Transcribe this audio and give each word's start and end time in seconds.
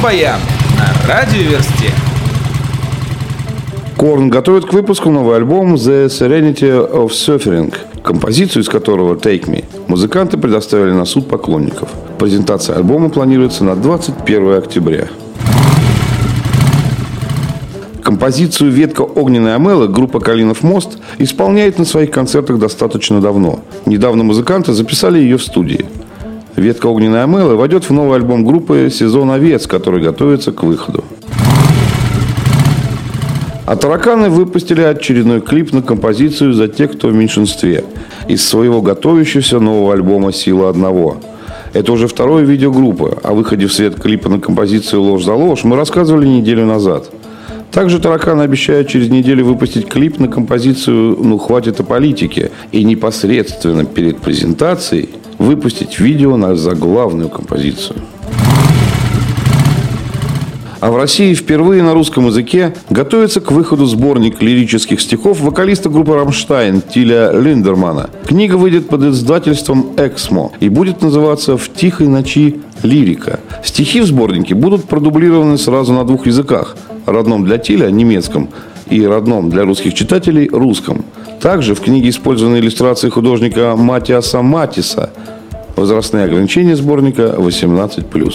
Рок-баян 0.00 0.40
на 0.78 1.08
радиоверсте. 1.08 1.90
Корн 3.98 4.30
готовит 4.30 4.64
к 4.64 4.72
выпуску 4.72 5.10
новый 5.10 5.36
альбом 5.36 5.74
The 5.74 6.06
Serenity 6.06 6.90
of 6.90 7.08
Suffering, 7.08 7.74
композицию 8.02 8.62
из 8.62 8.68
которого 8.70 9.16
Take 9.16 9.46
Me 9.46 9.64
музыканты 9.88 10.38
предоставили 10.38 10.92
на 10.92 11.04
суд 11.04 11.28
поклонников. 11.28 11.90
Презентация 12.18 12.76
альбома 12.76 13.10
планируется 13.10 13.62
на 13.62 13.76
21 13.76 14.54
октября. 14.54 15.08
Композицию 18.02 18.70
«Ветка 18.70 19.02
огненной 19.02 19.54
амелы» 19.54 19.86
группа 19.88 20.18
«Калинов 20.18 20.62
мост» 20.62 20.96
исполняет 21.18 21.78
на 21.78 21.84
своих 21.84 22.10
концертах 22.10 22.58
достаточно 22.58 23.20
давно. 23.20 23.60
Недавно 23.84 24.24
музыканты 24.24 24.72
записали 24.72 25.18
ее 25.18 25.36
в 25.36 25.42
студии. 25.42 25.84
«Ветка 26.60 26.88
огненной 26.88 27.24
амелы» 27.24 27.56
войдет 27.56 27.84
в 27.84 27.90
новый 27.90 28.16
альбом 28.16 28.44
группы 28.44 28.90
«Сезон 28.92 29.30
овец», 29.30 29.66
который 29.66 30.02
готовится 30.02 30.52
к 30.52 30.62
выходу. 30.62 31.02
А 33.64 33.76
тараканы 33.76 34.28
выпустили 34.28 34.82
очередной 34.82 35.40
клип 35.40 35.72
на 35.72 35.80
композицию 35.80 36.52
«За 36.52 36.68
тех, 36.68 36.92
кто 36.92 37.08
в 37.08 37.14
меньшинстве» 37.14 37.84
из 38.28 38.46
своего 38.46 38.82
готовящегося 38.82 39.58
нового 39.58 39.94
альбома 39.94 40.34
«Сила 40.34 40.68
одного». 40.68 41.16
Это 41.72 41.92
уже 41.92 42.06
второе 42.06 42.44
видео 42.44 42.70
группы. 42.70 43.16
О 43.22 43.32
выходе 43.32 43.66
в 43.66 43.72
свет 43.72 43.98
клипа 43.98 44.28
на 44.28 44.38
композицию 44.38 45.00
«Ложь 45.00 45.24
за 45.24 45.32
ложь» 45.32 45.64
мы 45.64 45.76
рассказывали 45.76 46.26
неделю 46.26 46.66
назад– 46.66 47.10
также 47.70 48.00
тараканы 48.00 48.42
обещают 48.42 48.88
через 48.88 49.10
неделю 49.10 49.44
выпустить 49.44 49.86
клип 49.86 50.18
на 50.18 50.26
композицию 50.26 51.16
«Ну 51.22 51.38
хватит 51.38 51.78
о 51.78 51.84
политике» 51.84 52.50
и 52.72 52.82
непосредственно 52.82 53.84
перед 53.84 54.18
презентацией 54.18 55.10
выпустить 55.40 55.98
видео 55.98 56.36
на 56.36 56.54
заглавную 56.54 57.30
композицию. 57.30 57.96
А 60.80 60.90
в 60.90 60.96
России 60.96 61.34
впервые 61.34 61.82
на 61.82 61.92
русском 61.92 62.26
языке 62.26 62.74
готовится 62.88 63.40
к 63.40 63.52
выходу 63.52 63.84
сборник 63.86 64.40
лирических 64.40 65.00
стихов 65.00 65.40
вокалиста 65.40 65.90
группы 65.90 66.14
«Рамштайн» 66.14 66.80
Тиля 66.80 67.32
Линдермана. 67.32 68.08
Книга 68.26 68.54
выйдет 68.54 68.88
под 68.88 69.02
издательством 69.04 69.92
«Эксмо» 69.96 70.52
и 70.60 70.68
будет 70.68 71.02
называться 71.02 71.56
«В 71.56 71.70
тихой 71.70 72.08
ночи 72.08 72.60
лирика». 72.82 73.40
Стихи 73.62 74.00
в 74.00 74.06
сборнике 74.06 74.54
будут 74.54 74.84
продублированы 74.84 75.58
сразу 75.58 75.92
на 75.92 76.04
двух 76.04 76.26
языках– 76.26 76.76
родном 77.06 77.44
для 77.44 77.58
Тиля, 77.58 77.90
немецком, 77.90 78.48
и 78.90 79.06
родном 79.06 79.50
для 79.50 79.64
русских 79.64 79.94
читателей, 79.94 80.48
русском. 80.48 81.04
Также 81.40 81.74
в 81.74 81.80
книге 81.80 82.10
использованы 82.10 82.56
иллюстрации 82.56 83.08
художника 83.08 83.74
Матиаса 83.76 84.42
Матиса. 84.42 85.10
Возрастные 85.80 86.24
ограничения 86.26 86.76
сборника 86.76 87.34
18+. 87.38 88.34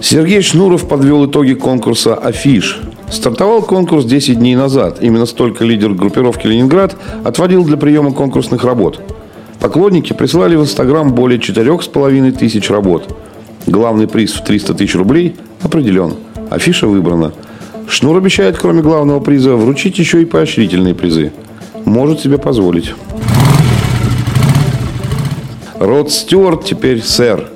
Сергей 0.00 0.40
Шнуров 0.40 0.86
подвел 0.86 1.26
итоги 1.26 1.54
конкурса 1.54 2.14
«Афиш». 2.14 2.78
Стартовал 3.10 3.62
конкурс 3.62 4.04
10 4.04 4.38
дней 4.38 4.54
назад. 4.54 4.98
Именно 5.00 5.26
столько 5.26 5.64
лидер 5.64 5.94
группировки 5.94 6.46
«Ленинград» 6.46 6.96
отводил 7.24 7.64
для 7.64 7.76
приема 7.76 8.12
конкурсных 8.12 8.62
работ. 8.62 9.00
Поклонники 9.58 10.12
прислали 10.12 10.54
в 10.54 10.60
Инстаграм 10.60 11.12
более 11.12 11.40
4,5 11.40 12.30
тысяч 12.30 12.70
работ. 12.70 13.12
Главный 13.66 14.06
приз 14.06 14.32
в 14.34 14.44
300 14.44 14.74
тысяч 14.74 14.94
рублей 14.94 15.34
определен. 15.60 16.14
Афиша 16.50 16.86
выбрана. 16.86 17.32
Шнур 17.88 18.16
обещает, 18.16 18.56
кроме 18.58 18.80
главного 18.80 19.18
приза, 19.18 19.56
вручить 19.56 19.98
еще 19.98 20.22
и 20.22 20.24
поощрительные 20.24 20.94
призы. 20.94 21.32
Может 21.84 22.20
себе 22.20 22.38
позволить. 22.38 22.94
Род 25.82 26.12
Стюарт 26.12 26.64
теперь 26.64 27.02
сэр. 27.02 27.48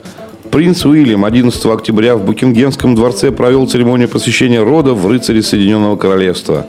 Принц 0.51 0.85
Уильям 0.85 1.25
11 1.25 1.65
октября 1.67 2.17
в 2.17 2.25
Букингемском 2.25 2.97
дворце 2.97 3.31
провел 3.31 3.69
церемонию 3.69 4.09
посвящения 4.09 4.65
рода 4.65 4.95
в 4.95 5.07
рыцаре 5.07 5.45
Соединенного 5.45 5.95
Королевства. 5.95 6.67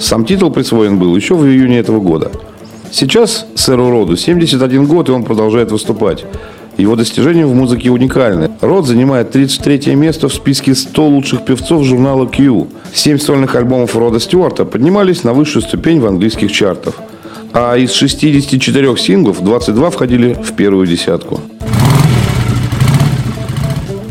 Сам 0.00 0.24
титул 0.24 0.50
присвоен 0.50 0.98
был 0.98 1.14
еще 1.14 1.34
в 1.34 1.44
июне 1.46 1.78
этого 1.78 2.00
года. 2.00 2.32
Сейчас 2.90 3.44
сэру 3.54 3.90
Роду 3.90 4.16
71 4.16 4.86
год, 4.86 5.10
и 5.10 5.12
он 5.12 5.24
продолжает 5.24 5.70
выступать. 5.72 6.24
Его 6.78 6.96
достижения 6.96 7.44
в 7.44 7.54
музыке 7.54 7.90
уникальны. 7.90 8.52
Род 8.62 8.86
занимает 8.86 9.30
33 9.30 9.94
место 9.96 10.30
в 10.30 10.32
списке 10.32 10.74
100 10.74 11.06
лучших 11.06 11.44
певцов 11.44 11.84
журнала 11.84 12.24
Q. 12.24 12.68
Семь 12.94 13.18
сольных 13.18 13.54
альбомов 13.56 13.94
Рода 13.94 14.18
Стюарта 14.20 14.64
поднимались 14.64 15.22
на 15.22 15.34
высшую 15.34 15.64
ступень 15.64 16.00
в 16.00 16.06
английских 16.06 16.50
чартах. 16.50 16.94
А 17.56 17.76
из 17.76 17.92
64 17.92 18.96
синглов 18.96 19.40
22 19.40 19.90
входили 19.90 20.32
в 20.34 20.54
первую 20.54 20.88
десятку. 20.88 21.40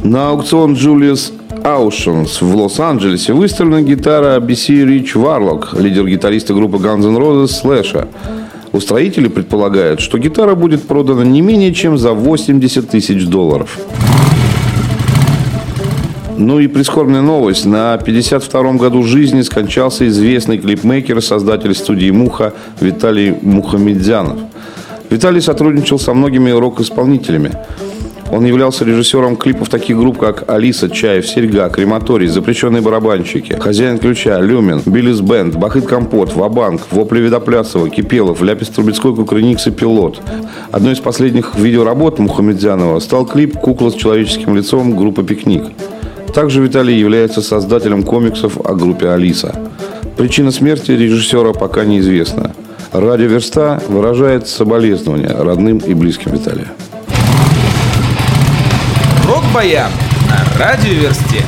На 0.01 0.29
аукцион 0.29 0.75
Julius 0.75 1.33
Auctions 1.63 2.37
в 2.39 2.55
Лос-Анджелесе 2.55 3.33
выставлена 3.33 3.81
гитара 3.81 4.39
BC 4.39 4.85
Rich 4.85 5.15
Warlock, 5.15 5.77
лидер 5.81 6.07
гитариста 6.07 6.53
группы 6.53 6.77
Guns 6.77 7.05
N' 7.05 7.17
Roses 7.17 7.51
Slash. 7.61 8.07
Устроители 8.71 9.27
предполагают, 9.27 9.99
что 9.99 10.17
гитара 10.19 10.55
будет 10.55 10.83
продана 10.87 11.25
не 11.25 11.41
менее 11.41 11.73
чем 11.73 11.97
за 11.97 12.13
80 12.13 12.89
тысяч 12.89 13.25
долларов. 13.25 13.77
Ну 16.37 16.59
и 16.59 16.67
прискорбная 16.67 17.21
новость. 17.21 17.65
На 17.65 17.95
52-м 17.95 18.77
году 18.77 19.03
жизни 19.03 19.41
скончался 19.41 20.07
известный 20.07 20.57
клипмейкер, 20.57 21.21
создатель 21.21 21.75
студии 21.75 22.09
«Муха» 22.09 22.53
Виталий 22.81 23.35
Мухамедзянов. 23.41 24.39
Виталий 25.09 25.41
сотрудничал 25.41 25.99
со 25.99 26.13
многими 26.13 26.49
рок-исполнителями. 26.49 27.51
Он 28.31 28.45
являлся 28.45 28.83
режиссером 28.83 29.35
клипов 29.35 29.69
таких 29.69 29.95
групп, 29.95 30.17
как 30.17 30.49
«Алиса», 30.49 30.89
«Чаев», 30.89 31.27
«Серьга», 31.27 31.69
«Крематорий», 31.69 32.27
«Запрещенные 32.27 32.81
барабанщики», 32.81 33.53
«Хозяин 33.53 33.99
ключа», 33.99 34.39
«Люмен», 34.39 34.81
«Биллис 34.87 35.21
Бенд», 35.21 35.55
«Бахыт 35.55 35.85
Компот», 35.85 36.33
«Вабанк», 36.33 36.81
«Вопли 36.89 37.19
Видоплясова», 37.19 37.89
«Кипелов», 37.89 38.41
«Ляпис 38.41 38.69
Трубецкой», 38.69 39.15
«Кукрыникс» 39.15 39.67
и 39.67 39.71
«Пилот». 39.71 40.19
Одной 40.71 40.93
из 40.93 40.99
последних 40.99 41.53
видеоработ 41.55 42.17
Мухамедзянова 42.17 42.99
стал 43.01 43.27
клип 43.27 43.59
«Кукла 43.59 43.91
с 43.91 43.93
человеческим 43.93 44.55
лицом» 44.55 44.97
группы 44.97 45.23
«Пикник». 45.23 45.65
Также 46.33 46.61
Виталий 46.61 46.97
является 46.97 47.41
создателем 47.41 48.03
комиксов 48.03 48.57
о 48.57 48.73
группе 48.73 49.09
«Алиса». 49.09 49.55
Причина 50.17 50.51
смерти 50.51 50.91
режиссера 50.91 51.53
пока 51.53 51.85
неизвестна. 51.85 52.55
Радио 52.91 53.27
Верста 53.27 53.81
выражает 53.87 54.47
соболезнования 54.47 55.35
родным 55.35 55.77
и 55.77 55.93
близким 55.93 56.31
Виталия. 56.31 56.67
Рок-баян 59.27 59.91
на 60.27 60.59
радиоверсте. 60.59 61.43